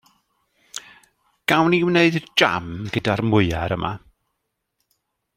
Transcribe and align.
Gawn 1.51 1.67
ni 1.73 1.79
wneud 1.89 2.17
jam 2.41 2.71
gyda'r 2.95 3.23
mwyar 3.33 3.75
yma? 3.77 3.91